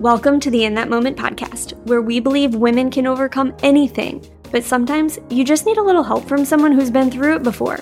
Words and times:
Welcome 0.00 0.40
to 0.40 0.50
the 0.50 0.64
In 0.64 0.74
That 0.74 0.90
Moment 0.90 1.16
podcast, 1.16 1.72
where 1.86 2.02
we 2.02 2.20
believe 2.20 2.54
women 2.54 2.90
can 2.90 3.06
overcome 3.06 3.56
anything, 3.62 4.22
but 4.52 4.62
sometimes 4.62 5.18
you 5.30 5.42
just 5.42 5.64
need 5.64 5.78
a 5.78 5.82
little 5.82 6.02
help 6.02 6.28
from 6.28 6.44
someone 6.44 6.72
who's 6.72 6.90
been 6.90 7.10
through 7.10 7.36
it 7.36 7.42
before. 7.42 7.80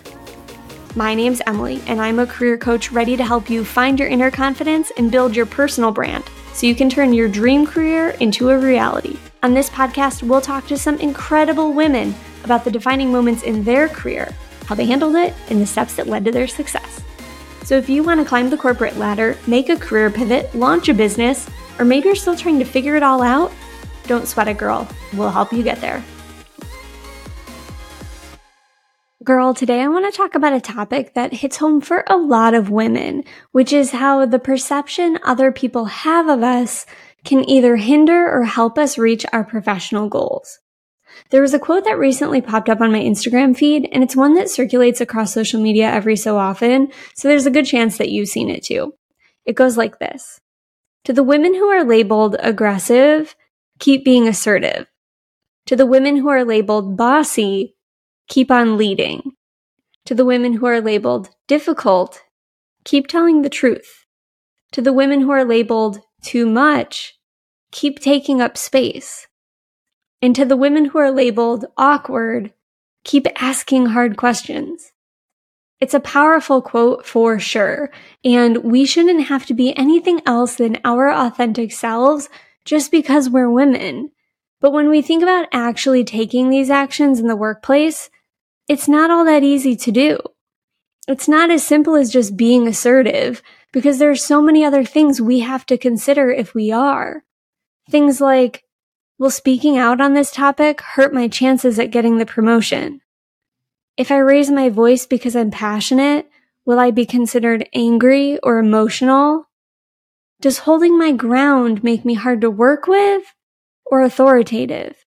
My 0.94 1.12
name's 1.12 1.42
Emily, 1.48 1.82
and 1.88 2.00
I'm 2.00 2.20
a 2.20 2.26
career 2.26 2.56
coach 2.56 2.92
ready 2.92 3.16
to 3.16 3.24
help 3.24 3.50
you 3.50 3.64
find 3.64 3.98
your 3.98 4.06
inner 4.06 4.30
confidence 4.30 4.92
and 4.96 5.10
build 5.10 5.34
your 5.34 5.44
personal 5.44 5.90
brand 5.90 6.22
so 6.52 6.68
you 6.68 6.76
can 6.76 6.88
turn 6.88 7.12
your 7.12 7.28
dream 7.28 7.66
career 7.66 8.10
into 8.20 8.50
a 8.50 8.58
reality. 8.60 9.18
On 9.42 9.52
this 9.52 9.68
podcast, 9.68 10.22
we'll 10.22 10.40
talk 10.40 10.68
to 10.68 10.78
some 10.78 10.98
incredible 10.98 11.72
women 11.72 12.14
about 12.44 12.62
the 12.62 12.70
defining 12.70 13.10
moments 13.10 13.42
in 13.42 13.64
their 13.64 13.88
career, 13.88 14.32
how 14.66 14.76
they 14.76 14.86
handled 14.86 15.16
it, 15.16 15.34
and 15.50 15.60
the 15.60 15.66
steps 15.66 15.96
that 15.96 16.06
led 16.06 16.24
to 16.26 16.30
their 16.30 16.46
success. 16.46 17.02
So 17.64 17.76
if 17.76 17.88
you 17.88 18.04
want 18.04 18.20
to 18.20 18.26
climb 18.26 18.50
the 18.50 18.56
corporate 18.56 18.98
ladder, 18.98 19.36
make 19.48 19.68
a 19.68 19.76
career 19.76 20.10
pivot, 20.10 20.54
launch 20.54 20.88
a 20.88 20.94
business, 20.94 21.50
or 21.78 21.84
maybe 21.84 22.06
you're 22.06 22.14
still 22.14 22.36
trying 22.36 22.58
to 22.58 22.64
figure 22.64 22.96
it 22.96 23.02
all 23.02 23.22
out, 23.22 23.52
don't 24.06 24.28
sweat 24.28 24.48
it, 24.48 24.58
girl. 24.58 24.88
We'll 25.14 25.30
help 25.30 25.52
you 25.52 25.62
get 25.62 25.80
there. 25.80 26.04
Girl, 29.24 29.54
today 29.54 29.80
I 29.80 29.88
want 29.88 30.04
to 30.04 30.14
talk 30.14 30.34
about 30.34 30.52
a 30.52 30.60
topic 30.60 31.14
that 31.14 31.32
hits 31.32 31.56
home 31.56 31.80
for 31.80 32.04
a 32.06 32.16
lot 32.16 32.52
of 32.52 32.68
women, 32.68 33.24
which 33.52 33.72
is 33.72 33.92
how 33.92 34.26
the 34.26 34.38
perception 34.38 35.18
other 35.24 35.50
people 35.50 35.86
have 35.86 36.28
of 36.28 36.42
us 36.42 36.84
can 37.24 37.48
either 37.48 37.76
hinder 37.76 38.30
or 38.30 38.44
help 38.44 38.76
us 38.76 38.98
reach 38.98 39.24
our 39.32 39.42
professional 39.42 40.10
goals. 40.10 40.58
There 41.30 41.40
was 41.40 41.54
a 41.54 41.58
quote 41.58 41.84
that 41.84 41.98
recently 41.98 42.42
popped 42.42 42.68
up 42.68 42.82
on 42.82 42.92
my 42.92 43.00
Instagram 43.00 43.56
feed, 43.56 43.88
and 43.92 44.02
it's 44.02 44.14
one 44.14 44.34
that 44.34 44.50
circulates 44.50 45.00
across 45.00 45.32
social 45.32 45.62
media 45.62 45.90
every 45.90 46.16
so 46.16 46.36
often, 46.36 46.92
so 47.14 47.26
there's 47.26 47.46
a 47.46 47.50
good 47.50 47.64
chance 47.64 47.96
that 47.96 48.10
you've 48.10 48.28
seen 48.28 48.50
it 48.50 48.64
too. 48.64 48.92
It 49.46 49.54
goes 49.54 49.78
like 49.78 49.98
this 49.98 50.38
to 51.04 51.12
the 51.12 51.22
women 51.22 51.54
who 51.54 51.68
are 51.68 51.84
labeled 51.84 52.36
aggressive, 52.40 53.36
keep 53.78 54.04
being 54.04 54.26
assertive. 54.26 54.86
To 55.66 55.76
the 55.76 55.86
women 55.86 56.16
who 56.16 56.28
are 56.28 56.44
labeled 56.44 56.96
bossy, 56.96 57.76
keep 58.28 58.50
on 58.50 58.76
leading. 58.76 59.32
To 60.06 60.14
the 60.14 60.24
women 60.24 60.54
who 60.54 60.66
are 60.66 60.80
labeled 60.80 61.30
difficult, 61.46 62.22
keep 62.84 63.06
telling 63.06 63.42
the 63.42 63.50
truth. 63.50 64.06
To 64.72 64.82
the 64.82 64.92
women 64.92 65.20
who 65.20 65.30
are 65.30 65.44
labeled 65.44 66.00
too 66.22 66.46
much, 66.46 67.14
keep 67.70 67.98
taking 67.98 68.40
up 68.40 68.56
space. 68.56 69.26
And 70.22 70.34
to 70.36 70.44
the 70.44 70.56
women 70.56 70.86
who 70.86 70.98
are 70.98 71.10
labeled 71.10 71.66
awkward, 71.76 72.52
keep 73.04 73.26
asking 73.36 73.86
hard 73.86 74.16
questions. 74.16 74.92
It's 75.80 75.94
a 75.94 76.00
powerful 76.00 76.62
quote 76.62 77.04
for 77.04 77.38
sure, 77.38 77.90
and 78.24 78.58
we 78.58 78.86
shouldn't 78.86 79.26
have 79.26 79.44
to 79.46 79.54
be 79.54 79.76
anything 79.76 80.20
else 80.24 80.54
than 80.54 80.80
our 80.84 81.10
authentic 81.10 81.72
selves 81.72 82.28
just 82.64 82.90
because 82.90 83.28
we're 83.28 83.50
women. 83.50 84.10
But 84.60 84.72
when 84.72 84.88
we 84.88 85.02
think 85.02 85.22
about 85.22 85.48
actually 85.52 86.04
taking 86.04 86.48
these 86.48 86.70
actions 86.70 87.20
in 87.20 87.26
the 87.26 87.36
workplace, 87.36 88.08
it's 88.68 88.88
not 88.88 89.10
all 89.10 89.24
that 89.26 89.42
easy 89.42 89.76
to 89.76 89.92
do. 89.92 90.18
It's 91.06 91.28
not 91.28 91.50
as 91.50 91.66
simple 91.66 91.96
as 91.96 92.10
just 92.10 92.36
being 92.36 92.66
assertive 92.66 93.42
because 93.72 93.98
there 93.98 94.10
are 94.10 94.16
so 94.16 94.40
many 94.40 94.64
other 94.64 94.84
things 94.84 95.20
we 95.20 95.40
have 95.40 95.66
to 95.66 95.76
consider 95.76 96.30
if 96.30 96.54
we 96.54 96.72
are. 96.72 97.24
Things 97.90 98.20
like, 98.22 98.64
will 99.18 99.30
speaking 99.30 99.76
out 99.76 100.00
on 100.00 100.14
this 100.14 100.30
topic 100.30 100.80
hurt 100.80 101.12
my 101.12 101.28
chances 101.28 101.78
at 101.78 101.90
getting 101.90 102.16
the 102.16 102.24
promotion? 102.24 103.02
If 103.96 104.10
I 104.10 104.18
raise 104.18 104.50
my 104.50 104.70
voice 104.70 105.06
because 105.06 105.36
I'm 105.36 105.52
passionate, 105.52 106.28
will 106.64 106.80
I 106.80 106.90
be 106.90 107.06
considered 107.06 107.68
angry 107.72 108.40
or 108.42 108.58
emotional? 108.58 109.48
Does 110.40 110.58
holding 110.58 110.98
my 110.98 111.12
ground 111.12 111.84
make 111.84 112.04
me 112.04 112.14
hard 112.14 112.40
to 112.40 112.50
work 112.50 112.88
with 112.88 113.22
or 113.86 114.02
authoritative? 114.02 115.04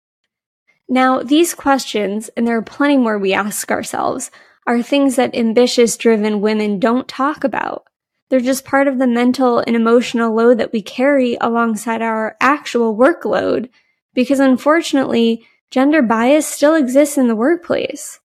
Now, 0.87 1.21
these 1.21 1.53
questions, 1.53 2.29
and 2.37 2.47
there 2.47 2.55
are 2.55 2.61
plenty 2.61 2.95
more 2.95 3.17
we 3.17 3.33
ask 3.33 3.69
ourselves, 3.71 4.31
are 4.65 4.81
things 4.81 5.17
that 5.17 5.35
ambitious 5.35 5.97
driven 5.97 6.39
women 6.39 6.79
don't 6.79 7.09
talk 7.09 7.43
about. 7.43 7.83
They're 8.29 8.39
just 8.39 8.63
part 8.63 8.87
of 8.87 8.99
the 8.99 9.07
mental 9.07 9.59
and 9.59 9.75
emotional 9.75 10.33
load 10.33 10.59
that 10.59 10.71
we 10.71 10.81
carry 10.81 11.37
alongside 11.41 12.01
our 12.01 12.37
actual 12.39 12.95
workload 12.95 13.69
because 14.13 14.39
unfortunately, 14.39 15.45
gender 15.71 16.01
bias 16.01 16.47
still 16.47 16.73
exists 16.73 17.17
in 17.17 17.27
the 17.27 17.35
workplace. 17.35 18.21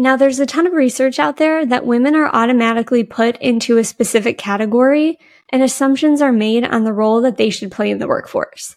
Now, 0.00 0.14
there's 0.14 0.38
a 0.38 0.46
ton 0.46 0.64
of 0.68 0.74
research 0.74 1.18
out 1.18 1.38
there 1.38 1.66
that 1.66 1.84
women 1.84 2.14
are 2.14 2.30
automatically 2.32 3.02
put 3.02 3.36
into 3.38 3.78
a 3.78 3.84
specific 3.84 4.38
category 4.38 5.18
and 5.48 5.60
assumptions 5.60 6.22
are 6.22 6.30
made 6.30 6.64
on 6.64 6.84
the 6.84 6.92
role 6.92 7.20
that 7.22 7.36
they 7.36 7.50
should 7.50 7.72
play 7.72 7.90
in 7.90 7.98
the 7.98 8.06
workforce. 8.06 8.76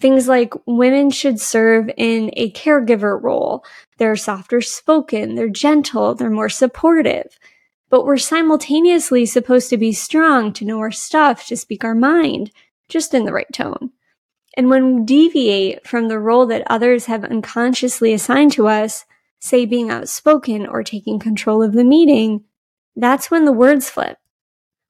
Things 0.00 0.28
like 0.28 0.54
women 0.64 1.10
should 1.10 1.38
serve 1.38 1.90
in 1.98 2.30
a 2.38 2.50
caregiver 2.52 3.22
role. 3.22 3.66
They're 3.98 4.16
softer 4.16 4.62
spoken, 4.62 5.34
they're 5.34 5.50
gentle, 5.50 6.14
they're 6.14 6.30
more 6.30 6.48
supportive. 6.48 7.38
But 7.90 8.06
we're 8.06 8.16
simultaneously 8.16 9.26
supposed 9.26 9.68
to 9.68 9.76
be 9.76 9.92
strong, 9.92 10.54
to 10.54 10.64
know 10.64 10.78
our 10.78 10.90
stuff, 10.90 11.46
to 11.48 11.56
speak 11.56 11.84
our 11.84 11.94
mind, 11.94 12.50
just 12.88 13.12
in 13.12 13.26
the 13.26 13.32
right 13.34 13.52
tone. 13.52 13.90
And 14.56 14.70
when 14.70 14.96
we 14.96 15.04
deviate 15.04 15.86
from 15.86 16.08
the 16.08 16.18
role 16.18 16.46
that 16.46 16.64
others 16.68 17.06
have 17.06 17.24
unconsciously 17.24 18.14
assigned 18.14 18.52
to 18.52 18.68
us, 18.68 19.04
say 19.42 19.66
being 19.66 19.90
outspoken 19.90 20.64
or 20.64 20.84
taking 20.84 21.18
control 21.18 21.64
of 21.64 21.72
the 21.72 21.82
meeting, 21.82 22.44
that's 22.94 23.28
when 23.28 23.44
the 23.44 23.52
words 23.52 23.90
flip. 23.90 24.16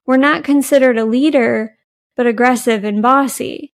We're 0.05 0.19
not 0.19 0.45
considered 0.45 0.99
a 0.99 1.07
leader, 1.07 1.79
but 2.17 2.27
aggressive 2.27 2.85
and 2.85 3.01
bossy. 3.01 3.73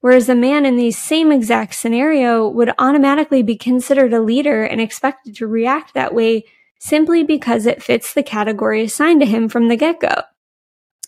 Whereas 0.00 0.30
a 0.30 0.34
man 0.34 0.64
in 0.64 0.76
the 0.76 0.92
same 0.92 1.30
exact 1.30 1.74
scenario 1.74 2.48
would 2.48 2.72
automatically 2.78 3.42
be 3.42 3.56
considered 3.56 4.14
a 4.14 4.22
leader 4.22 4.62
and 4.62 4.80
expected 4.80 5.36
to 5.36 5.46
react 5.46 5.92
that 5.92 6.14
way 6.14 6.44
simply 6.80 7.22
because 7.22 7.66
it 7.66 7.82
fits 7.82 8.14
the 8.14 8.22
category 8.22 8.84
assigned 8.84 9.20
to 9.20 9.26
him 9.26 9.46
from 9.46 9.68
the 9.68 9.76
get 9.76 10.00
go. 10.00 10.22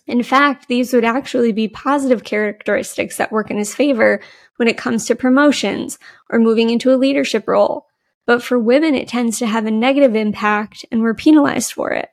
In 0.07 0.23
fact, 0.23 0.69
these 0.69 0.93
would 0.93 1.05
actually 1.05 1.53
be 1.53 1.69
positive 1.69 2.25
characteristics 2.25 3.17
that 3.17 3.33
work 3.33 3.51
in 3.51 3.57
his 3.57 3.75
favor 3.75 4.21
when 4.57 4.69
it 4.69 4.77
comes 4.77 5.07
to 5.07 5.15
promotions 5.15 5.99
or 6.29 6.39
moving 6.39 6.69
into 6.69 6.93
a 6.93 6.99
leadership 6.99 7.49
role 7.49 7.87
but 8.31 8.45
for 8.45 8.61
women, 8.61 8.95
it 8.95 9.09
tends 9.09 9.41
to 9.41 9.47
have 9.49 9.67
a 9.67 9.73
negative 9.73 10.15
impact 10.15 10.85
and 10.93 11.03
we're 11.03 11.15
penalized 11.15 11.73
for 11.73 11.91
it. 11.91 12.11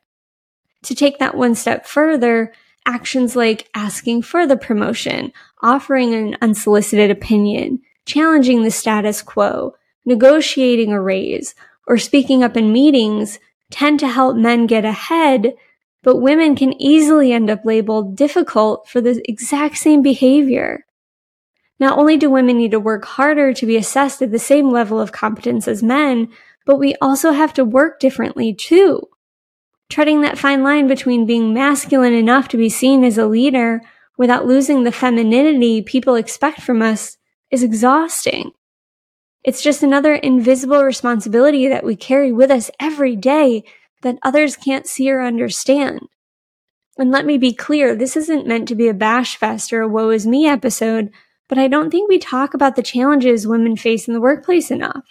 To 0.86 0.96
take 0.96 1.20
that 1.20 1.38
one 1.38 1.54
step 1.54 1.86
further, 1.86 2.54
actions 2.88 3.36
like 3.36 3.70
asking 3.76 4.24
for 4.24 4.48
the 4.48 4.58
promotion, 4.58 5.32
offering 5.62 6.16
an 6.16 6.36
unsolicited 6.42 7.12
opinion, 7.12 7.82
challenging 8.08 8.64
the 8.64 8.72
status 8.72 9.22
quo, 9.22 9.76
negotiating 10.06 10.92
a 10.92 11.00
raise, 11.00 11.54
or 11.86 12.00
speaking 12.00 12.42
up 12.44 12.58
in 12.58 12.74
meetings 12.74 13.38
tend 13.70 14.00
to 14.00 14.08
help 14.08 14.36
men 14.36 14.66
get 14.66 14.86
ahead, 14.86 15.54
but 16.02 16.16
women 16.16 16.56
can 16.56 16.82
easily 16.82 17.32
end 17.32 17.52
up 17.52 17.64
labeled 17.64 18.16
difficult 18.16 18.90
for 18.90 19.02
the 19.02 19.22
exact 19.30 19.78
same 19.78 20.02
behavior. 20.02 20.84
Not 21.80 21.98
only 21.98 22.18
do 22.18 22.30
women 22.30 22.58
need 22.58 22.72
to 22.72 22.80
work 22.80 23.06
harder 23.06 23.54
to 23.54 23.66
be 23.66 23.78
assessed 23.78 24.22
at 24.22 24.32
the 24.32 24.40
same 24.40 24.72
level 24.72 25.00
of 25.00 25.12
competence 25.12 25.68
as 25.68 25.84
men, 25.84 26.30
but 26.66 26.78
we 26.78 26.96
also 27.02 27.32
have 27.32 27.54
to 27.54 27.66
work 27.66 28.00
differently 28.00 28.54
too. 28.54 29.02
Treading 29.90 30.22
that 30.22 30.38
fine 30.38 30.64
line 30.64 30.88
between 30.88 31.26
being 31.26 31.54
masculine 31.54 32.14
enough 32.14 32.48
to 32.50 32.58
be 32.58 32.70
seen 32.70 33.04
as 33.04 33.18
a 33.18 33.28
leader 33.28 33.82
without 34.18 34.46
losing 34.46 34.84
the 34.84 34.92
femininity 34.92 35.82
people 35.82 36.16
expect 36.16 36.62
from 36.62 36.82
us 36.82 37.18
is 37.52 37.64
exhausting. 37.64 38.52
It's 39.44 39.62
just 39.62 39.84
another 39.84 40.16
invisible 40.16 40.84
responsibility 40.84 41.70
that 41.70 41.86
we 41.86 41.96
carry 41.96 42.34
with 42.34 42.52
us 42.52 42.70
every 42.80 43.16
day 43.16 43.64
that 44.02 44.18
others 44.24 44.58
can't 44.58 44.88
see 44.88 45.10
or 45.10 45.22
understand. 45.22 46.02
And 46.98 47.12
let 47.12 47.26
me 47.26 47.38
be 47.38 47.54
clear, 47.54 47.96
this 47.96 48.18
isn't 48.18 48.48
meant 48.48 48.68
to 48.68 48.76
be 48.76 48.88
a 48.88 48.94
bash 48.94 49.38
fest 49.38 49.72
or 49.72 49.82
a 49.82 49.88
woe 49.88 50.10
is 50.10 50.28
me 50.28 50.48
episode 50.48 51.12
but 51.48 51.58
I 51.58 51.68
don't 51.68 51.90
think 51.90 52.10
we 52.10 52.20
talk 52.20 52.54
about 52.54 52.76
the 52.76 52.84
challenges 52.84 53.48
women 53.48 53.76
face 53.76 54.08
in 54.08 54.14
the 54.14 54.22
workplace 54.22 54.72
enough. 54.72 55.06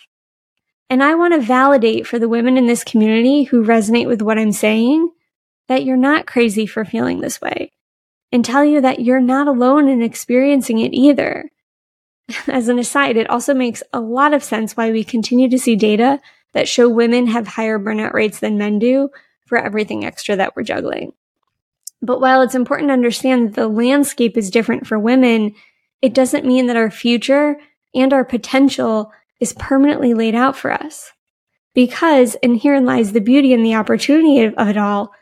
And 0.89 1.03
I 1.03 1.15
want 1.15 1.35
to 1.35 1.41
validate 1.41 2.07
for 2.07 2.19
the 2.19 2.29
women 2.29 2.57
in 2.57 2.67
this 2.67 2.85
community 2.85 3.45
who 3.45 3.65
resonate 3.65 4.07
with 4.07 4.23
what 4.23 4.39
I'm 4.39 4.53
saying 4.53 5.11
that 5.69 5.85
you're 5.85 5.97
not 5.97 6.27
crazy 6.27 6.67
for 6.67 6.85
feeling 6.85 7.21
this 7.21 7.41
way 7.41 7.73
and 8.31 8.45
tell 8.45 8.65
you 8.65 8.81
that 8.81 9.01
you're 9.01 9.21
not 9.21 9.49
alone 9.49 9.89
in 9.89 10.03
experiencing 10.03 10.79
it 10.79 10.93
either. 10.93 11.51
As 12.47 12.69
an 12.69 12.79
aside, 12.79 13.17
it 13.17 13.29
also 13.31 13.55
makes 13.55 13.83
a 13.93 14.01
lot 14.01 14.33
of 14.33 14.45
sense 14.45 14.77
why 14.77 14.91
we 14.91 15.05
continue 15.05 15.49
to 15.49 15.59
see 15.59 15.75
data 15.75 16.21
that 16.53 16.69
show 16.69 16.89
women 16.89 17.27
have 17.27 17.47
higher 17.47 17.79
burnout 17.79 18.13
rates 18.13 18.41
than 18.41 18.59
men 18.59 18.79
do 18.79 19.11
for 19.47 19.59
everything 19.59 20.05
extra 20.05 20.37
that 20.37 20.55
we're 20.55 20.63
juggling. 20.63 21.13
But 22.03 22.21
while 22.21 22.43
it's 22.43 22.55
important 22.55 22.89
to 22.89 22.95
understand 22.95 23.49
that 23.49 23.55
the 23.55 23.69
landscape 23.69 24.37
is 24.37 24.51
different 24.51 24.87
for 24.87 24.99
women, 24.99 25.55
it 26.07 26.15
doesn't 26.15 26.47
mean 26.47 26.67
that 26.67 26.77
our 26.77 26.89
future 26.89 27.57
and 27.93 28.13
our 28.13 28.25
potential 28.25 29.11
is 29.41 29.53
permanently 29.55 30.15
laid 30.15 30.37
out 30.37 30.57
for 30.57 30.71
us. 30.71 31.11
Because, 31.75 32.37
and 32.45 32.63
herein 32.63 32.87
lies 32.87 33.11
the 33.11 33.21
beauty 33.21 33.53
and 33.53 33.67
the 33.67 33.75
opportunity 33.75 34.45
of, 34.45 34.55
of 34.55 34.69
it 34.69 34.77
all, 34.77 35.13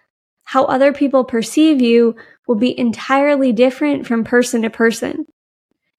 how 0.42 0.66
other 0.66 0.92
people 0.92 1.24
perceive 1.24 1.80
you 1.80 2.14
will 2.46 2.56
be 2.56 2.78
entirely 2.78 3.50
different 3.50 4.06
from 4.06 4.24
person 4.24 4.60
to 4.60 4.68
person. 4.68 5.24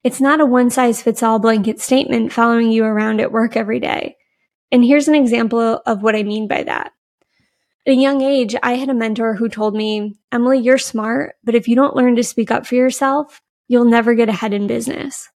It's 0.03 0.21
not 0.21 0.39
a 0.39 0.45
one 0.45 0.69
size 0.69 1.01
fits 1.01 1.23
all 1.23 1.39
blanket 1.39 1.81
statement 1.81 2.31
following 2.31 2.71
you 2.71 2.83
around 2.83 3.19
at 3.19 3.31
work 3.31 3.57
every 3.57 3.79
day. 3.79 4.17
And 4.71 4.85
here's 4.85 5.07
an 5.07 5.15
example 5.15 5.81
of 5.83 6.03
what 6.03 6.15
I 6.15 6.21
mean 6.21 6.47
by 6.47 6.61
that. 6.61 6.91
At 7.87 7.93
a 7.93 7.95
young 7.95 8.21
age, 8.21 8.55
I 8.61 8.75
had 8.75 8.89
a 8.89 8.93
mentor 8.93 9.33
who 9.33 9.49
told 9.49 9.73
me, 9.73 10.19
Emily, 10.31 10.59
you're 10.59 10.77
smart, 10.77 11.37
but 11.43 11.55
if 11.55 11.67
you 11.67 11.75
don't 11.75 11.95
learn 11.95 12.17
to 12.17 12.23
speak 12.23 12.51
up 12.51 12.67
for 12.67 12.75
yourself, 12.75 13.41
you'll 13.67 13.85
never 13.85 14.13
get 14.13 14.29
ahead 14.29 14.53
in 14.53 14.67
business. 14.67 15.29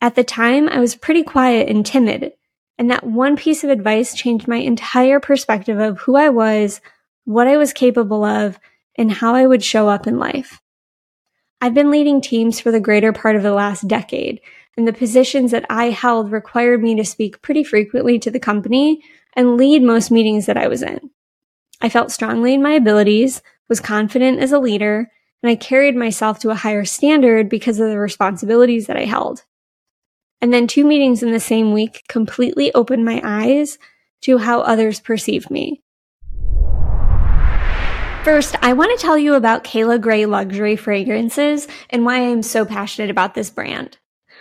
At 0.00 0.14
the 0.14 0.24
time, 0.24 0.68
I 0.68 0.80
was 0.80 0.94
pretty 0.94 1.22
quiet 1.22 1.68
and 1.68 1.84
timid, 1.84 2.32
and 2.78 2.90
that 2.90 3.04
one 3.04 3.36
piece 3.36 3.64
of 3.64 3.70
advice 3.70 4.14
changed 4.14 4.48
my 4.48 4.56
entire 4.56 5.20
perspective 5.20 5.78
of 5.78 5.98
who 6.00 6.16
I 6.16 6.30
was, 6.30 6.80
what 7.24 7.46
I 7.46 7.56
was 7.56 7.72
capable 7.72 8.24
of, 8.24 8.58
and 8.96 9.12
how 9.12 9.34
I 9.34 9.46
would 9.46 9.62
show 9.62 9.88
up 9.88 10.06
in 10.06 10.18
life. 10.18 10.60
I've 11.60 11.74
been 11.74 11.90
leading 11.90 12.22
teams 12.22 12.58
for 12.58 12.70
the 12.70 12.80
greater 12.80 13.12
part 13.12 13.36
of 13.36 13.42
the 13.42 13.52
last 13.52 13.86
decade, 13.86 14.40
and 14.76 14.88
the 14.88 14.92
positions 14.94 15.50
that 15.50 15.66
I 15.68 15.90
held 15.90 16.32
required 16.32 16.82
me 16.82 16.94
to 16.96 17.04
speak 17.04 17.42
pretty 17.42 17.64
frequently 17.64 18.18
to 18.20 18.30
the 18.30 18.40
company 18.40 19.02
and 19.36 19.56
lead 19.56 19.82
most 19.82 20.10
meetings 20.10 20.46
that 20.46 20.56
I 20.56 20.68
was 20.68 20.82
in. 20.82 21.10
I 21.82 21.90
felt 21.90 22.12
strongly 22.12 22.54
in 22.54 22.62
my 22.62 22.72
abilities, 22.72 23.42
was 23.68 23.80
confident 23.80 24.40
as 24.40 24.52
a 24.52 24.58
leader, 24.58 25.10
and 25.42 25.50
I 25.50 25.56
carried 25.56 25.96
myself 25.96 26.38
to 26.40 26.50
a 26.50 26.54
higher 26.54 26.84
standard 26.84 27.48
because 27.48 27.80
of 27.80 27.88
the 27.88 27.98
responsibilities 27.98 28.86
that 28.86 28.96
I 28.96 29.04
held. 29.04 29.44
And 30.40 30.52
then 30.52 30.66
two 30.66 30.84
meetings 30.84 31.22
in 31.22 31.32
the 31.32 31.40
same 31.40 31.72
week 31.72 32.04
completely 32.08 32.72
opened 32.74 33.04
my 33.04 33.20
eyes 33.24 33.78
to 34.22 34.38
how 34.38 34.60
others 34.60 35.00
perceive 35.00 35.50
me. 35.50 35.82
First, 38.24 38.54
I 38.60 38.74
want 38.74 38.90
to 38.98 39.02
tell 39.02 39.16
you 39.16 39.34
about 39.34 39.64
Cayla 39.64 39.98
Gray 39.98 40.26
Luxury 40.26 40.76
Fragrances 40.76 41.66
and 41.88 42.04
why 42.04 42.16
I 42.16 42.28
am 42.28 42.42
so 42.42 42.66
passionate 42.66 43.10
about 43.10 43.34
this 43.34 43.48
brand. 43.48 43.96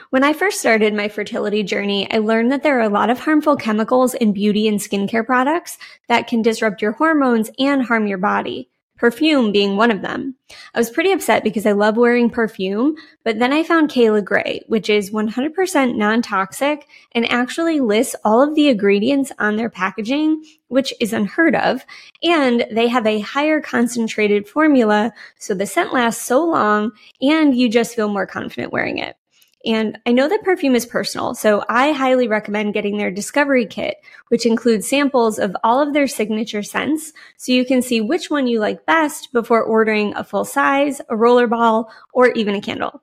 When 0.10 0.24
I 0.24 0.34
first 0.34 0.60
started 0.60 0.94
my 0.94 1.08
fertility 1.08 1.64
journey, 1.64 2.12
I 2.12 2.18
learned 2.18 2.52
that 2.52 2.64
there 2.64 2.78
are 2.80 2.84
a 2.84 2.90
lot 2.90 3.10
of 3.10 3.20
harmful 3.20 3.56
chemicals 3.56 4.14
in 4.16 4.34
beauty 4.34 4.68
and 4.68 4.80
skincare 4.80 5.26
products 5.26 5.78
that 6.08 6.28
can 6.28 6.42
disrupt 6.42 6.82
your 6.82 6.94
hormones 6.94 7.52
and 7.58 7.84
harm 7.84 8.08
your 8.08 8.18
body. 8.18 8.70
Perfume 9.00 9.54
being 9.54 9.78
one 9.78 9.92
of 9.92 10.02
them. 10.02 10.36
I 10.74 10.78
was 10.78 10.90
pretty 10.90 11.14
upset 11.14 11.44
because 11.44 11.66
I 11.66 11.72
love 11.72 11.96
wearing 11.96 12.30
perfume, 12.30 12.96
but 13.24 13.40
then 13.40 13.54
I 13.54 13.64
found 13.64 13.90
Cayla 13.90 14.24
Gray, 14.24 14.62
which 14.68 14.90
is 14.90 15.10
100% 15.12 15.96
non-toxic 15.96 16.86
and 17.14 17.32
actually 17.32 17.80
lists 17.80 18.16
all 18.26 18.42
of 18.42 18.56
the 18.56 18.68
ingredients 18.68 19.32
on 19.40 19.56
their 19.56 19.70
packaging, 19.70 20.44
which 20.68 20.94
is 21.00 21.14
unheard 21.14 21.56
of. 21.56 21.86
And 22.24 22.66
they 22.72 22.90
have 22.90 23.08
a 23.08 23.22
higher 23.22 23.62
concentrated 23.62 24.50
formula, 24.50 25.14
so 25.38 25.54
the 25.54 25.66
scent 25.66 25.94
lasts 25.94 26.26
so 26.26 26.44
long 26.44 26.92
and 27.22 27.56
you 27.56 27.70
just 27.70 27.96
feel 27.96 28.10
more 28.10 28.28
confident 28.28 28.74
wearing 28.74 28.98
it. 28.98 29.16
And 29.66 30.00
I 30.06 30.14
know 30.14 30.30
that 30.30 30.44
perfume 30.44 30.74
is 30.74 30.86
personal, 30.86 31.36
so 31.36 31.66
I 31.68 31.92
highly 31.92 32.30
recommend 32.30 32.74
getting 32.74 32.98
their 32.98 33.12
discovery 33.12 33.66
kit, 33.66 33.98
which 34.30 34.46
includes 34.46 34.88
samples 34.88 35.38
of 35.38 35.56
all 35.66 35.82
of 35.82 35.94
their 35.94 36.08
signature 36.08 36.64
scents 36.64 37.12
so 37.36 37.52
you 37.52 37.66
can 37.66 37.82
see 37.82 38.00
which 38.00 38.30
one 38.30 38.48
you 38.48 38.60
like 38.60 38.86
best 38.86 39.34
before 39.34 39.62
ordering 39.62 40.16
a 40.16 40.24
full 40.24 40.46
size, 40.46 41.02
a 41.10 41.18
roller 41.18 41.46
ball, 41.46 41.92
or 42.14 42.30
even 42.32 42.56
a 42.56 42.62
candle. 42.62 43.02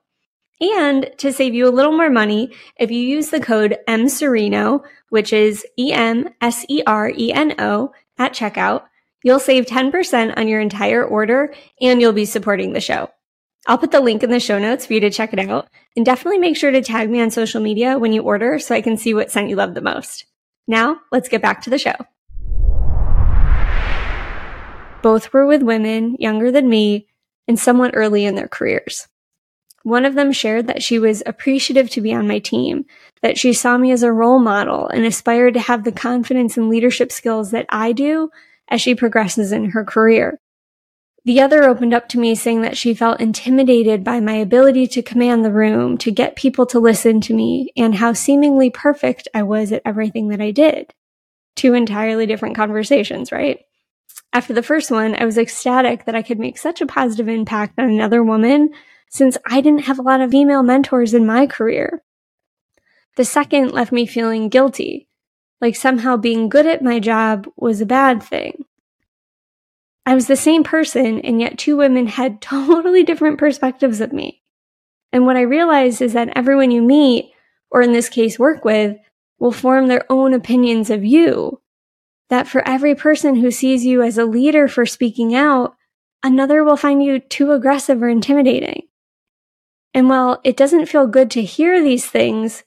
And 0.59 1.11
to 1.17 1.31
save 1.31 1.53
you 1.53 1.67
a 1.67 1.69
little 1.69 1.91
more 1.91 2.09
money, 2.09 2.51
if 2.79 2.89
you 2.89 2.99
use 2.99 3.29
the 3.29 3.39
code 3.39 3.77
EMSERENO, 3.87 4.83
which 5.09 5.31
is 5.31 5.63
E-M-S-E-R-E-N-O 5.77 6.31
at 8.17 8.33
checkout, 8.33 8.85
you'll 9.23 9.39
save 9.39 9.67
10% 9.67 10.35
on 10.35 10.47
your 10.47 10.59
entire 10.59 11.05
order 11.05 11.53
and 11.79 12.01
you'll 12.01 12.13
be 12.13 12.25
supporting 12.25 12.73
the 12.73 12.81
show. 12.81 13.11
I'll 13.67 13.77
put 13.77 13.91
the 13.91 13.99
link 13.99 14.23
in 14.23 14.29
the 14.29 14.39
show 14.39 14.59
notes 14.59 14.85
for 14.85 14.93
you 14.93 15.01
to 15.01 15.11
check 15.11 15.33
it 15.33 15.39
out. 15.39 15.67
And 15.97 16.05
definitely 16.05 16.39
make 16.39 16.55
sure 16.55 16.71
to 16.71 16.81
tag 16.81 17.09
me 17.09 17.21
on 17.21 17.29
social 17.31 17.61
media 17.61 17.99
when 17.99 18.13
you 18.13 18.21
order 18.21 18.59
so 18.59 18.73
I 18.73 18.81
can 18.81 18.95
see 18.95 19.13
what 19.13 19.29
scent 19.29 19.49
you 19.49 19.57
love 19.57 19.73
the 19.73 19.81
most. 19.81 20.25
Now, 20.67 21.01
let's 21.11 21.27
get 21.27 21.41
back 21.41 21.61
to 21.63 21.69
the 21.69 21.77
show. 21.77 21.95
Both 25.01 25.33
were 25.33 25.45
with 25.45 25.63
women 25.63 26.15
younger 26.17 26.49
than 26.49 26.69
me 26.69 27.07
and 27.47 27.59
somewhat 27.59 27.91
early 27.93 28.23
in 28.25 28.35
their 28.35 28.47
careers. 28.47 29.07
One 29.83 30.05
of 30.05 30.15
them 30.15 30.31
shared 30.31 30.67
that 30.67 30.81
she 30.81 30.97
was 30.97 31.23
appreciative 31.25 31.89
to 31.91 32.01
be 32.01 32.13
on 32.13 32.27
my 32.27 32.39
team, 32.39 32.85
that 33.21 33.37
she 33.37 33.53
saw 33.53 33.77
me 33.77 33.91
as 33.91 34.03
a 34.03 34.11
role 34.11 34.39
model 34.39 34.87
and 34.87 35.05
aspired 35.05 35.53
to 35.55 35.59
have 35.61 35.83
the 35.83 35.91
confidence 35.91 36.57
and 36.57 36.69
leadership 36.69 37.11
skills 37.11 37.51
that 37.51 37.65
I 37.69 37.91
do 37.91 38.29
as 38.69 38.81
she 38.81 38.95
progresses 38.95 39.51
in 39.51 39.71
her 39.71 39.83
career. 39.83 40.39
The 41.27 41.41
other 41.41 41.65
opened 41.65 41.93
up 41.93 42.07
to 42.09 42.19
me 42.19 42.35
saying 42.35 42.61
that 42.61 42.77
she 42.77 42.93
felt 42.93 43.19
intimidated 43.19 44.01
by 44.01 44.21
my 44.21 44.35
ability 44.35 44.87
to 44.87 45.01
command 45.01 45.43
the 45.43 45.51
room, 45.51 45.97
to 45.97 46.09
get 46.09 46.37
people 46.37 46.65
to 46.67 46.79
listen 46.79 47.19
to 47.19 47.33
me, 47.33 47.69
and 47.75 47.95
how 47.95 48.13
seemingly 48.13 48.69
perfect 48.69 49.27
I 49.33 49.43
was 49.43 49.73
at 49.73 49.81
everything 49.83 50.29
that 50.29 50.39
I 50.39 50.51
did. 50.51 50.93
Two 51.57 51.73
entirely 51.73 52.27
different 52.27 52.55
conversations, 52.55 53.33
right? 53.33 53.59
After 54.31 54.53
the 54.53 54.63
first 54.63 54.89
one, 54.89 55.15
I 55.19 55.25
was 55.25 55.37
ecstatic 55.37 56.05
that 56.05 56.15
I 56.15 56.21
could 56.21 56.39
make 56.39 56.57
such 56.57 56.79
a 56.79 56.87
positive 56.87 57.27
impact 57.27 57.77
on 57.77 57.89
another 57.89 58.23
woman 58.23 58.69
since 59.09 59.37
I 59.45 59.59
didn't 59.59 59.83
have 59.83 59.99
a 59.99 60.03
lot 60.03 60.21
of 60.21 60.31
female 60.31 60.63
mentors 60.63 61.13
in 61.13 61.25
my 61.25 61.45
career. 61.45 62.03
The 63.17 63.25
second 63.25 63.73
left 63.73 63.91
me 63.91 64.05
feeling 64.05 64.47
guilty, 64.47 65.09
like 65.59 65.75
somehow 65.75 66.15
being 66.15 66.47
good 66.47 66.65
at 66.65 66.81
my 66.81 67.01
job 67.01 67.49
was 67.57 67.81
a 67.81 67.85
bad 67.85 68.23
thing. 68.23 68.63
I 70.07 70.15
was 70.15 70.27
the 70.27 70.37
same 70.37 70.63
person, 70.63 71.19
and 71.19 71.41
yet 71.41 71.57
two 71.57 71.75
women 71.75 72.07
had 72.07 72.39
totally 72.41 73.03
different 73.03 73.37
perspectives 73.37 73.99
of 73.99 74.13
me. 74.13 74.41
And 75.11 75.25
what 75.25 75.35
I 75.35 75.41
realized 75.41 76.01
is 76.01 76.13
that 76.13 76.29
everyone 76.33 76.71
you 76.71 76.81
meet, 76.81 77.33
or 77.69 77.81
in 77.81 77.91
this 77.91 78.07
case 78.07 78.39
work 78.39 78.63
with, 78.63 78.97
will 79.37 79.51
form 79.51 79.87
their 79.87 80.05
own 80.09 80.33
opinions 80.33 80.89
of 80.89 81.03
you. 81.03 81.61
That 82.29 82.47
for 82.47 82.65
every 82.65 82.95
person 82.95 83.35
who 83.35 83.51
sees 83.51 83.85
you 83.85 84.01
as 84.01 84.17
a 84.17 84.23
leader 84.23 84.69
for 84.69 84.85
speaking 84.85 85.35
out, 85.35 85.75
another 86.23 86.63
will 86.63 86.77
find 86.77 87.03
you 87.03 87.19
too 87.19 87.51
aggressive 87.51 88.01
or 88.01 88.07
intimidating. 88.07 88.87
And 89.93 90.07
while 90.07 90.39
it 90.45 90.55
doesn't 90.55 90.85
feel 90.85 91.07
good 91.07 91.29
to 91.31 91.43
hear 91.43 91.83
these 91.83 92.05
things, 92.05 92.63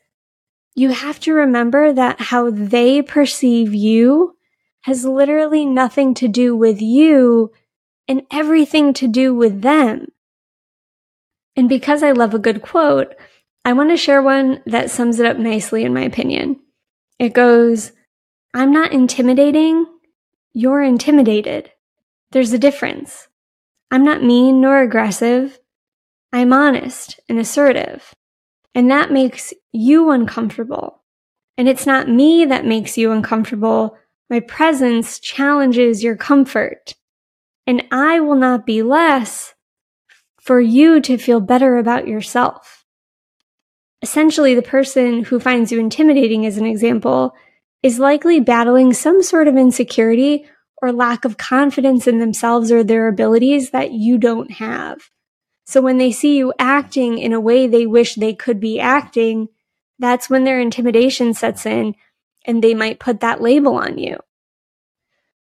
you 0.75 0.91
have 0.91 1.19
to 1.21 1.33
remember 1.33 1.91
that 1.91 2.21
how 2.21 2.51
they 2.51 3.01
perceive 3.01 3.75
you 3.75 4.37
has 4.83 5.05
literally 5.05 5.67
nothing 5.67 6.15
to 6.15 6.29
do 6.29 6.57
with 6.57 6.81
you 6.81 7.53
and 8.09 8.23
everything 8.31 8.93
to 8.95 9.07
do 9.07 9.35
with 9.35 9.63
them. 9.63 10.07
And 11.57 11.69
because 11.69 12.03
I 12.03 12.13
love 12.13 12.35
a 12.35 12.39
good 12.39 12.63
quote, 12.63 13.15
I 13.65 13.73
want 13.73 13.91
to 13.91 13.97
share 13.97 14.23
one 14.23 14.63
that 14.67 14.91
sums 14.91 15.21
it 15.21 15.27
up 15.27 15.37
nicely, 15.37 15.85
in 15.85 15.93
my 15.93 16.03
opinion. 16.03 16.61
It 17.19 17.35
goes, 17.35 17.93
I'm 18.55 18.73
not 18.73 18.93
intimidating, 18.93 19.87
you're 20.53 20.83
intimidated. 20.83 21.71
There's 22.33 22.53
a 22.53 22.59
difference. 22.59 23.29
I'm 23.91 24.05
not 24.05 24.23
mean 24.23 24.61
nor 24.61 24.81
aggressive. 24.81 25.59
I'm 26.33 26.53
honest 26.53 27.21
and 27.29 27.39
assertive. 27.39 28.15
And 28.75 28.91
that 28.91 29.11
makes 29.11 29.53
you 29.73 30.11
uncomfortable. 30.11 31.03
And 31.59 31.69
it's 31.69 31.87
not 31.87 32.09
me 32.09 32.45
that 32.47 32.65
makes 32.65 32.97
you 32.97 33.13
uncomfortable. 33.13 33.97
My 34.31 34.39
presence 34.39 35.19
challenges 35.19 36.05
your 36.05 36.17
comfort, 36.17 36.95
and 37.67 37.83
I 37.91 38.21
will 38.21 38.37
not 38.37 38.65
be 38.65 38.81
less 38.81 39.55
for 40.41 40.61
you 40.61 41.01
to 41.01 41.19
feel 41.19 41.41
better 41.41 41.79
about 41.79 42.07
yourself. 42.07 42.87
Essentially, 44.03 44.55
the 44.55 44.63
person 44.63 45.25
who 45.25 45.41
finds 45.41 45.73
you 45.73 45.81
intimidating, 45.81 46.47
as 46.47 46.59
an 46.59 46.65
example, 46.65 47.35
is 47.83 47.99
likely 47.99 48.39
battling 48.39 48.93
some 48.93 49.21
sort 49.21 49.49
of 49.49 49.57
insecurity 49.57 50.47
or 50.81 50.93
lack 50.93 51.25
of 51.25 51.37
confidence 51.37 52.07
in 52.07 52.21
themselves 52.21 52.71
or 52.71 52.85
their 52.85 53.09
abilities 53.09 53.71
that 53.71 53.91
you 53.91 54.17
don't 54.17 54.53
have. 54.53 55.11
So 55.67 55.81
when 55.81 55.99
they 55.99 56.13
see 56.13 56.37
you 56.37 56.55
acting 56.57 57.19
in 57.19 57.33
a 57.33 57.41
way 57.41 57.67
they 57.67 57.85
wish 57.85 58.15
they 58.15 58.35
could 58.35 58.61
be 58.61 58.79
acting, 58.79 59.49
that's 59.99 60.31
when 60.31 60.45
their 60.45 60.61
intimidation 60.61 61.35
sets 61.35 61.67
in 61.67 61.97
and 62.47 62.63
they 62.63 62.75
might 62.75 63.01
put 63.01 63.21
that 63.21 63.41
label 63.41 63.75
on 63.75 63.99
you. 63.99 64.19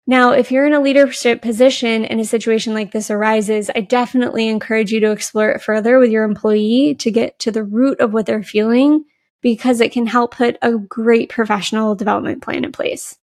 Now, 0.06 0.32
if 0.32 0.50
you're 0.50 0.66
in 0.66 0.72
a 0.72 0.80
leadership 0.80 1.40
position 1.40 2.04
and 2.04 2.20
a 2.20 2.24
situation 2.24 2.74
like 2.74 2.90
this 2.90 3.10
arises, 3.10 3.70
I 3.74 3.80
definitely 3.82 4.48
encourage 4.48 4.90
you 4.90 4.98
to 5.00 5.12
explore 5.12 5.50
it 5.50 5.62
further 5.62 5.98
with 5.98 6.10
your 6.10 6.24
employee 6.24 6.96
to 6.96 7.10
get 7.10 7.38
to 7.40 7.52
the 7.52 7.62
root 7.62 8.00
of 8.00 8.12
what 8.12 8.26
they're 8.26 8.42
feeling 8.42 9.04
because 9.40 9.80
it 9.80 9.92
can 9.92 10.06
help 10.06 10.34
put 10.34 10.58
a 10.62 10.72
great 10.72 11.28
professional 11.28 11.94
development 11.94 12.42
plan 12.42 12.64
in 12.64 12.72
place. 12.72 13.18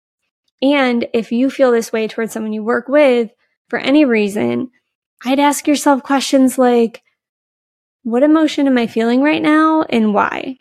And 0.62 1.06
if 1.12 1.32
you 1.32 1.50
feel 1.50 1.72
this 1.72 1.92
way 1.92 2.08
towards 2.08 2.32
someone 2.32 2.52
you 2.52 2.62
work 2.62 2.88
with 2.88 3.30
for 3.68 3.78
any 3.78 4.04
reason, 4.04 4.70
I'd 5.24 5.40
ask 5.40 5.66
yourself 5.66 6.02
questions 6.02 6.56
like, 6.56 7.02
what 8.02 8.22
emotion 8.22 8.66
am 8.68 8.78
I 8.78 8.86
feeling 8.86 9.22
right 9.22 9.42
now 9.42 9.82
and 9.82 10.14
why? 10.14 10.58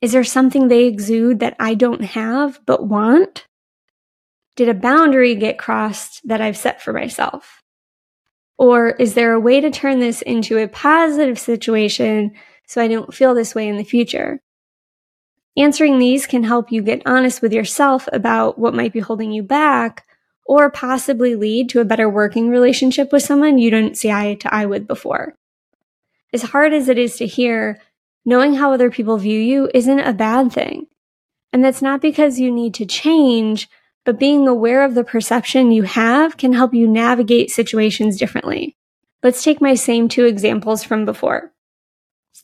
Is 0.00 0.12
there 0.12 0.24
something 0.24 0.68
they 0.68 0.84
exude 0.84 1.40
that 1.40 1.56
I 1.58 1.74
don't 1.74 2.04
have 2.04 2.60
but 2.66 2.86
want? 2.86 3.46
Did 4.54 4.68
a 4.68 4.74
boundary 4.74 5.34
get 5.34 5.58
crossed 5.58 6.20
that 6.26 6.40
I've 6.40 6.56
set 6.56 6.82
for 6.82 6.92
myself? 6.92 7.62
Or 8.56 8.90
is 8.90 9.14
there 9.14 9.32
a 9.32 9.40
way 9.40 9.60
to 9.60 9.70
turn 9.70 10.00
this 10.00 10.22
into 10.22 10.58
a 10.58 10.68
positive 10.68 11.38
situation 11.38 12.32
so 12.66 12.82
I 12.82 12.88
don't 12.88 13.14
feel 13.14 13.34
this 13.34 13.54
way 13.54 13.68
in 13.68 13.76
the 13.76 13.84
future? 13.84 14.40
Answering 15.56 15.98
these 15.98 16.26
can 16.26 16.44
help 16.44 16.70
you 16.70 16.82
get 16.82 17.02
honest 17.04 17.42
with 17.42 17.52
yourself 17.52 18.08
about 18.12 18.58
what 18.58 18.74
might 18.74 18.92
be 18.92 19.00
holding 19.00 19.32
you 19.32 19.42
back 19.42 20.06
or 20.44 20.70
possibly 20.70 21.34
lead 21.34 21.68
to 21.70 21.80
a 21.80 21.84
better 21.84 22.08
working 22.08 22.48
relationship 22.48 23.12
with 23.12 23.22
someone 23.22 23.58
you 23.58 23.70
didn't 23.70 23.96
see 23.96 24.10
eye 24.10 24.34
to 24.34 24.54
eye 24.54 24.66
with 24.66 24.86
before. 24.86 25.34
As 26.32 26.42
hard 26.42 26.72
as 26.72 26.88
it 26.88 26.98
is 26.98 27.16
to 27.16 27.26
hear, 27.26 27.80
knowing 28.28 28.52
how 28.52 28.74
other 28.74 28.90
people 28.90 29.16
view 29.16 29.40
you 29.40 29.70
isn't 29.72 30.00
a 30.00 30.12
bad 30.12 30.52
thing. 30.52 30.86
And 31.50 31.64
that's 31.64 31.80
not 31.80 32.02
because 32.02 32.38
you 32.38 32.50
need 32.50 32.74
to 32.74 32.84
change, 32.84 33.70
but 34.04 34.18
being 34.18 34.46
aware 34.46 34.84
of 34.84 34.94
the 34.94 35.02
perception 35.02 35.72
you 35.72 35.84
have 35.84 36.36
can 36.36 36.52
help 36.52 36.74
you 36.74 36.86
navigate 36.86 37.50
situations 37.50 38.18
differently. 38.18 38.76
Let's 39.22 39.42
take 39.42 39.62
my 39.62 39.72
same 39.72 40.08
two 40.08 40.26
examples 40.26 40.84
from 40.84 41.06
before. 41.06 41.54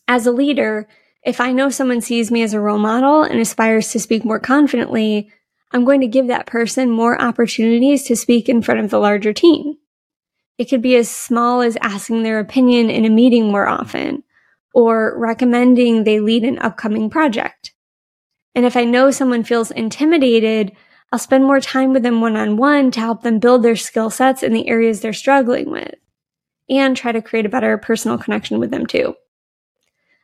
As 0.08 0.26
a 0.26 0.32
leader, 0.32 0.88
if 1.22 1.38
I 1.38 1.52
know 1.52 1.68
someone 1.68 2.00
sees 2.00 2.30
me 2.30 2.42
as 2.42 2.54
a 2.54 2.60
role 2.60 2.78
model 2.78 3.22
and 3.22 3.38
aspires 3.38 3.90
to 3.90 4.00
speak 4.00 4.24
more 4.24 4.40
confidently, 4.40 5.30
I'm 5.70 5.84
going 5.84 6.00
to 6.00 6.06
give 6.06 6.28
that 6.28 6.46
person 6.46 6.88
more 6.90 7.20
opportunities 7.20 8.04
to 8.04 8.16
speak 8.16 8.48
in 8.48 8.62
front 8.62 8.80
of 8.80 8.88
the 8.88 8.98
larger 8.98 9.34
team. 9.34 9.74
It 10.56 10.70
could 10.70 10.80
be 10.80 10.96
as 10.96 11.10
small 11.10 11.60
as 11.60 11.76
asking 11.82 12.22
their 12.22 12.38
opinion 12.38 12.88
in 12.88 13.04
a 13.04 13.10
meeting 13.10 13.52
more 13.52 13.68
often 13.68 14.22
or 14.74 15.16
recommending 15.16 16.04
they 16.04 16.20
lead 16.20 16.44
an 16.44 16.58
upcoming 16.58 17.08
project. 17.08 17.72
And 18.54 18.66
if 18.66 18.76
I 18.76 18.84
know 18.84 19.10
someone 19.10 19.44
feels 19.44 19.70
intimidated, 19.70 20.72
I'll 21.12 21.18
spend 21.18 21.44
more 21.44 21.60
time 21.60 21.92
with 21.92 22.02
them 22.02 22.20
one 22.20 22.36
on 22.36 22.56
one 22.56 22.90
to 22.90 23.00
help 23.00 23.22
them 23.22 23.38
build 23.38 23.62
their 23.62 23.76
skill 23.76 24.10
sets 24.10 24.42
in 24.42 24.52
the 24.52 24.68
areas 24.68 25.00
they're 25.00 25.12
struggling 25.12 25.70
with 25.70 25.94
and 26.68 26.96
try 26.96 27.12
to 27.12 27.22
create 27.22 27.46
a 27.46 27.50
better 27.50 27.78
personal 27.78 28.18
connection 28.18 28.58
with 28.58 28.70
them 28.70 28.86
too. 28.86 29.14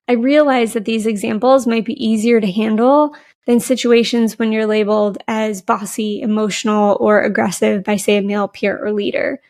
I 0.09 0.14
realize 0.14 0.73
that 0.73 0.85
these 0.85 1.07
examples 1.07 1.66
might 1.66 1.85
be 1.85 2.04
easier 2.04 2.40
to 2.40 2.50
handle 2.50 3.14
than 3.47 3.61
situations 3.61 4.38
when 4.38 4.50
you're 4.50 4.66
labeled 4.66 5.19
as 5.28 5.62
bossy, 5.62 6.21
emotional, 6.21 6.97
or 6.99 7.23
aggressive 7.23 7.85
by, 7.85 7.97
say, 7.97 8.16
a 8.16 8.23
male 8.23 8.49
peer 8.49 8.76
or 8.76 8.92
leader. 8.92 9.40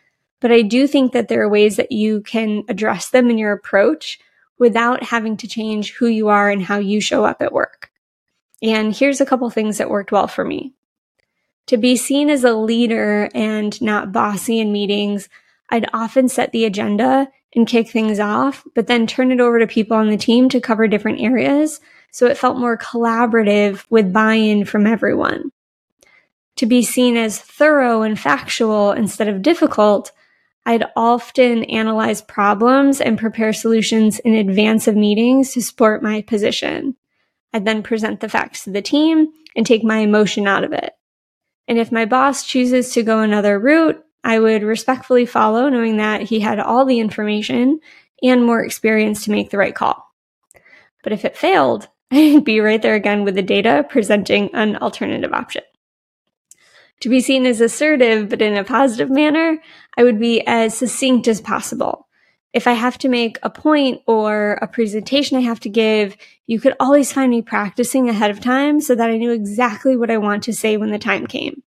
But 0.41 0.53
I 0.53 0.61
do 0.63 0.87
think 0.87 1.13
that 1.13 1.29
there 1.29 1.43
are 1.43 1.49
ways 1.49 1.77
that 1.77 1.93
you 1.93 2.21
can 2.23 2.65
address 2.69 3.09
them 3.09 3.31
in 3.31 3.39
your 3.39 3.53
approach 3.53 4.19
without 4.61 5.03
having 5.03 5.37
to 5.39 5.49
change 5.49 5.95
who 5.95 6.07
you 6.07 6.29
are 6.29 6.49
and 6.49 6.63
how 6.63 6.79
you 6.79 7.01
show 7.01 7.25
up 7.25 7.43
at 7.43 7.53
work. 7.53 7.91
And 8.63 8.95
here's 8.95 9.21
a 9.21 9.27
couple 9.27 9.49
things 9.51 9.79
that 9.79 9.91
worked 9.91 10.13
well 10.13 10.29
for 10.29 10.45
me. 10.45 10.75
To 11.69 11.77
be 11.77 11.97
seen 11.97 12.31
as 12.31 12.45
a 12.45 12.53
leader 12.53 13.29
and 13.35 13.81
not 13.81 14.13
bossy 14.13 14.61
in 14.61 14.71
meetings, 14.71 15.29
I'd 15.71 15.89
often 15.93 16.29
set 16.29 16.53
the 16.53 16.67
agenda 16.67 17.29
and 17.55 17.67
kick 17.67 17.89
things 17.89 18.21
off, 18.21 18.65
but 18.75 18.87
then 18.87 19.07
turn 19.07 19.33
it 19.33 19.41
over 19.41 19.59
to 19.59 19.67
people 19.67 19.97
on 19.97 20.11
the 20.11 20.17
team 20.17 20.49
to 20.51 20.61
cover 20.61 20.87
different 20.87 21.21
areas. 21.21 21.81
So 22.11 22.27
it 22.27 22.37
felt 22.37 22.59
more 22.59 22.77
collaborative 22.77 23.85
with 23.89 24.13
buy 24.13 24.35
in 24.35 24.65
from 24.65 24.87
everyone. 24.87 25.53
To 26.57 26.67
be 26.67 26.83
seen 26.83 27.17
as 27.17 27.41
thorough 27.41 28.03
and 28.03 28.19
factual 28.19 28.93
instead 28.93 29.29
of 29.29 29.43
difficult, 29.43 30.13
I'd 30.67 30.85
often 30.95 31.65
analyze 31.65 32.23
problems 32.23 33.01
and 33.01 33.19
prepare 33.19 33.53
solutions 33.53 34.19
in 34.19 34.35
advance 34.35 34.87
of 34.87 34.97
meetings 34.97 35.53
to 35.55 35.63
support 35.63 36.03
my 36.03 36.23
position. 36.23 36.97
I'd 37.53 37.65
then 37.65 37.83
present 37.83 38.21
the 38.21 38.29
facts 38.29 38.65
to 38.65 38.71
the 38.71 38.83
team 38.83 39.29
and 39.57 39.67
take 39.67 39.83
my 39.83 39.99
emotion 39.99 40.47
out 40.47 40.65
of 40.65 40.73
it. 40.73 40.93
And 41.67 41.79
if 41.79 41.91
my 41.91 42.05
boss 42.05 42.47
chooses 42.47 42.93
to 42.93 43.03
go 43.03 43.21
another 43.21 43.59
route, 43.59 44.05
I 44.23 44.39
would 44.39 44.63
respectfully 44.63 45.25
follow, 45.27 45.69
knowing 45.69 45.97
that 45.97 46.23
he 46.23 46.41
had 46.41 46.61
all 46.61 46.85
the 46.85 47.01
information 47.01 47.81
and 48.23 48.45
more 48.45 48.63
experience 48.63 49.25
to 49.25 49.31
make 49.31 49.51
the 49.51 49.59
right 49.59 49.75
call. 49.75 50.05
But 51.03 51.13
if 51.13 51.25
it 51.25 51.37
failed, 51.37 51.89
I'd 52.13 52.45
be 52.45 52.61
right 52.61 52.83
there 52.83 52.95
again 52.95 53.25
with 53.25 53.35
the 53.35 53.43
data 53.43 53.87
presenting 53.89 54.51
an 54.55 54.77
alternative 54.77 55.33
option. 55.33 55.63
To 57.01 57.09
be 57.09 57.21
seen 57.21 57.47
as 57.47 57.61
assertive, 57.61 58.29
but 58.29 58.43
in 58.43 58.57
a 58.57 58.65
positive 58.65 59.11
manner, 59.11 59.59
I 59.97 60.05
would 60.05 60.21
be 60.21 60.47
as 60.47 60.77
succinct 60.77 61.29
as 61.29 61.41
possible. 61.41 62.07
If 62.53 62.67
I 62.67 62.73
have 62.73 62.99
to 62.99 63.09
make 63.09 63.39
a 63.43 63.49
point 63.49 64.03
or 64.07 64.59
a 64.61 64.67
presentation 64.67 65.37
I 65.37 65.41
have 65.41 65.61
to 65.61 65.69
give, 65.69 66.17
you 66.47 66.61
could 66.61 66.75
always 66.81 67.13
find 67.13 67.31
me 67.31 67.43
practicing 67.43 68.09
ahead 68.09 68.31
of 68.31 68.41
time 68.41 68.81
so 68.81 68.95
that 68.95 69.09
I 69.09 69.17
knew 69.17 69.31
exactly 69.31 69.97
what 69.97 70.11
I 70.11 70.19
want 70.19 70.43
to 70.45 70.53
say 70.53 70.77
when 70.77 70.91
the 70.91 70.99
time 70.99 71.27
came. 71.27 71.63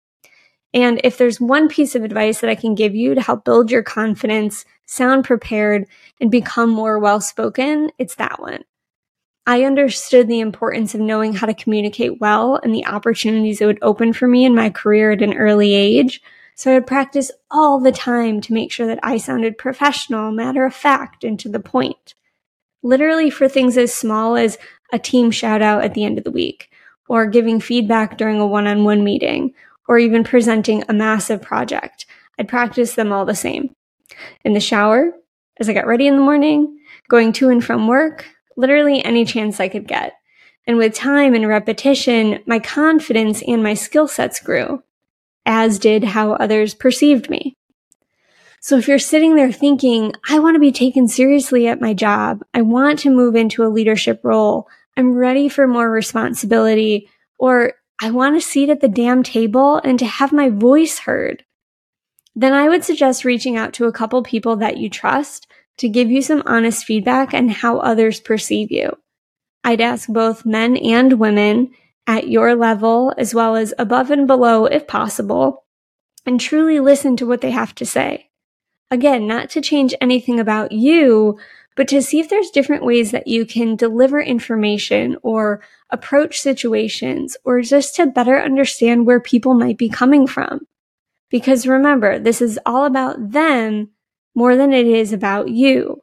And 0.74 1.02
if 1.04 1.18
there's 1.18 1.42
one 1.42 1.68
piece 1.68 1.96
of 1.96 2.04
advice 2.04 2.40
that 2.40 2.50
I 2.50 2.56
can 2.56 2.76
give 2.76 2.96
you 2.96 3.14
to 3.14 3.22
help 3.22 3.44
build 3.44 3.72
your 3.72 3.84
confidence, 3.84 4.66
sound 4.86 5.26
prepared, 5.26 5.86
and 6.22 6.32
become 6.32 6.70
more 6.70 7.00
well 7.00 7.22
spoken, 7.22 7.92
it's 7.98 8.16
that 8.16 8.40
one. 8.40 8.64
I 9.46 9.64
understood 9.64 10.28
the 10.28 10.42
importance 10.42 10.94
of 10.94 11.02
knowing 11.02 11.34
how 11.34 11.48
to 11.48 11.54
communicate 11.54 12.20
well 12.20 12.60
and 12.62 12.74
the 12.74 12.86
opportunities 12.86 13.62
it 13.62 13.66
would 13.66 13.80
open 13.82 14.14
for 14.14 14.28
me 14.28 14.46
in 14.46 14.54
my 14.54 14.70
career 14.70 15.12
at 15.12 15.22
an 15.22 15.34
early 15.34 15.74
age. 15.74 16.22
So 16.56 16.72
I 16.72 16.74
would 16.76 16.88
practice 16.88 17.32
all 17.50 17.80
the 17.80 17.92
time 17.92 18.42
to 18.42 18.54
make 18.54 18.72
sure 18.72 18.86
that 18.88 19.00
I 19.02 19.18
sounded 19.18 19.58
professional, 19.58 20.32
matter 20.32 20.66
of 20.66 20.76
fact, 20.76 21.24
and 21.24 21.40
to 21.40 21.50
the 21.50 21.60
point. 21.60 22.14
Literally 22.84 23.30
for 23.30 23.48
things 23.48 23.78
as 23.78 23.94
small 23.94 24.36
as 24.36 24.58
a 24.92 25.00
team 25.00 25.32
shout 25.32 25.62
out 25.62 25.84
at 25.84 25.94
the 25.94 26.04
end 26.04 26.18
of 26.18 26.26
the 26.26 26.32
week, 26.32 26.70
or 27.08 27.26
giving 27.26 27.60
feedback 27.60 28.18
during 28.18 28.40
a 28.40 28.46
one 28.46 28.68
on 28.68 28.84
one 28.84 29.04
meeting, 29.04 29.54
or 29.88 29.98
even 29.98 30.24
presenting 30.24 30.84
a 30.88 30.94
massive 30.94 31.42
project. 31.42 32.06
I'd 32.38 32.48
practice 32.48 32.94
them 32.94 33.12
all 33.12 33.26
the 33.26 33.36
same. 33.36 33.72
In 34.44 34.54
the 34.54 34.60
shower, 34.60 35.14
as 35.60 35.70
I 35.70 35.74
got 35.74 35.88
ready 35.88 36.08
in 36.08 36.16
the 36.16 36.22
morning, 36.22 36.80
going 37.10 37.34
to 37.34 37.50
and 37.50 37.64
from 37.64 37.88
work, 37.88 38.26
literally 38.60 39.04
any 39.04 39.26
chance 39.26 39.60
I 39.60 39.70
could 39.70 39.88
get. 39.88 40.14
And 40.68 40.78
with 40.78 40.94
time 40.94 41.34
and 41.34 41.48
repetition, 41.48 42.44
my 42.46 42.60
confidence 42.60 43.42
and 43.48 43.64
my 43.64 43.74
skill 43.74 44.08
sets 44.08 44.40
grew, 44.40 44.84
as 45.46 45.80
did 45.80 46.04
how 46.04 46.34
others 46.34 46.74
perceived 46.74 47.30
me. 47.30 47.56
So 48.62 48.78
if 48.78 48.88
you're 48.88 49.00
sitting 49.00 49.36
there 49.36 49.54
thinking, 49.54 50.14
I 50.30 50.40
want 50.40 50.56
to 50.56 50.60
be 50.60 50.74
taken 50.74 51.08
seriously 51.08 51.68
at 51.68 51.80
my 51.80 51.94
job, 51.94 52.44
I 52.54 52.62
want 52.62 53.00
to 53.00 53.10
move 53.10 53.36
into 53.36 53.64
a 53.64 53.70
leadership 53.70 54.20
role, 54.24 54.68
I'm 54.98 55.14
ready 55.14 55.48
for 55.48 55.66
more 55.66 55.90
responsibility, 55.90 57.10
or 57.38 57.74
I 58.02 58.12
want 58.12 58.36
a 58.36 58.42
seat 58.42 58.70
at 58.70 58.82
the 58.82 58.90
damn 58.90 59.24
table 59.24 59.78
and 59.78 59.98
to 60.00 60.06
have 60.06 60.34
my 60.34 60.50
voice 60.50 61.00
heard. 61.00 61.46
Then 62.36 62.54
I 62.54 62.68
would 62.68 62.84
suggest 62.84 63.26
reaching 63.26 63.56
out 63.56 63.74
to 63.76 63.86
a 63.86 63.94
couple 63.94 64.22
people 64.24 64.58
that 64.58 64.78
you 64.78 64.90
trust 64.90 65.48
to 65.80 65.90
give 65.90 66.12
you 66.12 66.22
some 66.22 66.44
honest 66.46 66.86
feedback 66.86 67.34
on 67.34 67.50
how 67.50 67.80
others 67.80 68.20
perceive 68.20 68.72
you. 68.72 68.98
I'd 69.64 69.82
ask 69.82 70.08
both 70.08 70.46
men 70.46 70.78
and 70.78 71.20
women 71.20 71.72
at 72.08 72.28
your 72.28 72.56
level 72.56 73.14
as 73.18 73.34
well 73.34 73.56
as 73.56 73.74
above 73.78 74.12
and 74.12 74.28
below 74.28 74.66
if 74.66 74.88
possible 74.88 75.66
and 76.26 76.40
truly 76.40 76.80
listen 76.80 77.18
to 77.18 77.26
what 77.26 77.42
they 77.42 77.52
have 77.52 77.74
to 77.76 77.86
say. 77.86 78.30
Again, 78.92 79.28
not 79.28 79.50
to 79.52 79.62
change 79.62 79.94
anything 80.02 80.40
about 80.40 80.72
you, 80.72 81.38
but 81.76 81.88
to 81.90 82.02
see 82.02 82.20
if 82.20 82.30
there's 82.30 82.50
different 82.50 82.84
ways 82.84 83.12
that 83.12 83.28
you 83.28 83.46
can 83.46 83.76
deliver 83.76 84.20
information 84.20 85.18
or 85.22 85.62
approach 85.90 86.40
situations 86.40 87.38
or 87.46 87.62
just 87.62 87.96
to 87.96 88.06
better 88.06 88.40
understand 88.40 89.06
where 89.06 89.20
people 89.20 89.54
might 89.54 89.78
be 89.78 89.88
coming 89.88 90.28
from. 90.28 90.68
Because 91.30 91.68
remember, 91.68 92.20
this 92.20 92.42
is 92.42 92.60
all 92.66 92.86
about 92.86 93.32
them 93.32 93.92
more 94.36 94.56
than 94.56 94.74
it 94.74 94.88
is 94.88 95.14
about 95.14 95.50
you. 95.50 96.02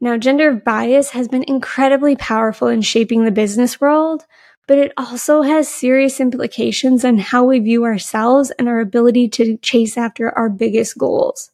Now, 0.00 0.18
gender 0.18 0.52
bias 0.52 1.10
has 1.10 1.28
been 1.28 1.44
incredibly 1.44 2.16
powerful 2.16 2.68
in 2.68 2.82
shaping 2.82 3.24
the 3.24 3.30
business 3.30 3.80
world, 3.80 4.26
but 4.66 4.78
it 4.78 4.92
also 4.96 5.42
has 5.42 5.68
serious 5.68 6.20
implications 6.20 7.04
on 7.04 7.18
how 7.18 7.44
we 7.44 7.58
view 7.58 7.84
ourselves 7.84 8.50
and 8.58 8.68
our 8.68 8.80
ability 8.80 9.28
to 9.30 9.56
chase 9.58 9.96
after 9.96 10.30
our 10.30 10.48
biggest 10.48 10.98
goals. 10.98 11.50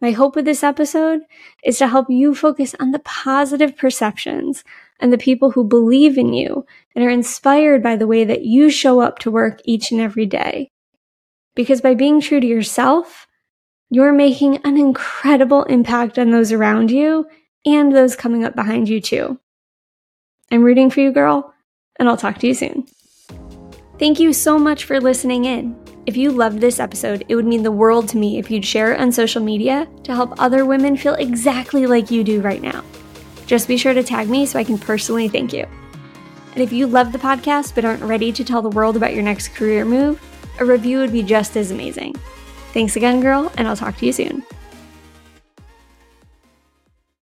My 0.00 0.10
hope 0.10 0.34
with 0.34 0.44
this 0.44 0.64
episode 0.64 1.20
is 1.62 1.78
to 1.78 1.86
help 1.86 2.10
you 2.10 2.34
focus 2.34 2.74
on 2.80 2.90
the 2.90 2.98
positive 2.98 3.76
perceptions 3.76 4.64
and 4.98 5.12
the 5.12 5.18
people 5.18 5.52
who 5.52 5.62
believe 5.62 6.18
in 6.18 6.32
you 6.32 6.66
and 6.94 7.04
are 7.04 7.10
inspired 7.10 7.82
by 7.82 7.94
the 7.94 8.08
way 8.08 8.24
that 8.24 8.42
you 8.42 8.68
show 8.68 9.00
up 9.00 9.20
to 9.20 9.30
work 9.30 9.60
each 9.64 9.92
and 9.92 10.00
every 10.00 10.26
day. 10.26 10.70
Because 11.54 11.80
by 11.80 11.94
being 11.94 12.20
true 12.20 12.40
to 12.40 12.46
yourself, 12.46 13.28
you're 13.92 14.12
making 14.12 14.56
an 14.64 14.78
incredible 14.78 15.64
impact 15.64 16.18
on 16.18 16.30
those 16.30 16.50
around 16.50 16.90
you 16.90 17.26
and 17.66 17.94
those 17.94 18.16
coming 18.16 18.42
up 18.42 18.56
behind 18.56 18.88
you 18.88 19.02
too. 19.02 19.38
I'm 20.50 20.62
rooting 20.62 20.88
for 20.88 21.00
you, 21.00 21.12
girl, 21.12 21.52
and 21.98 22.08
I'll 22.08 22.16
talk 22.16 22.38
to 22.38 22.46
you 22.46 22.54
soon. 22.54 22.86
Thank 23.98 24.18
you 24.18 24.32
so 24.32 24.58
much 24.58 24.84
for 24.84 24.98
listening 24.98 25.44
in. 25.44 25.76
If 26.06 26.16
you 26.16 26.30
loved 26.30 26.58
this 26.58 26.80
episode, 26.80 27.26
it 27.28 27.36
would 27.36 27.44
mean 27.44 27.62
the 27.62 27.70
world 27.70 28.08
to 28.08 28.16
me 28.16 28.38
if 28.38 28.50
you'd 28.50 28.64
share 28.64 28.94
it 28.94 29.00
on 29.00 29.12
social 29.12 29.42
media 29.42 29.86
to 30.04 30.14
help 30.14 30.40
other 30.40 30.64
women 30.64 30.96
feel 30.96 31.14
exactly 31.14 31.86
like 31.86 32.10
you 32.10 32.24
do 32.24 32.40
right 32.40 32.62
now. 32.62 32.82
Just 33.44 33.68
be 33.68 33.76
sure 33.76 33.92
to 33.92 34.02
tag 34.02 34.30
me 34.30 34.46
so 34.46 34.58
I 34.58 34.64
can 34.64 34.78
personally 34.78 35.28
thank 35.28 35.52
you. 35.52 35.66
And 36.54 36.62
if 36.62 36.72
you 36.72 36.86
love 36.86 37.12
the 37.12 37.18
podcast 37.18 37.74
but 37.74 37.84
aren't 37.84 38.02
ready 38.02 38.32
to 38.32 38.42
tell 38.42 38.62
the 38.62 38.70
world 38.70 38.96
about 38.96 39.12
your 39.12 39.22
next 39.22 39.48
career 39.48 39.84
move, 39.84 40.18
a 40.60 40.64
review 40.64 40.98
would 41.00 41.12
be 41.12 41.22
just 41.22 41.58
as 41.58 41.70
amazing. 41.70 42.14
Thanks 42.72 42.96
again, 42.96 43.20
girl, 43.20 43.52
and 43.56 43.68
I'll 43.68 43.76
talk 43.76 43.96
to 43.98 44.06
you 44.06 44.12
soon. 44.12 44.42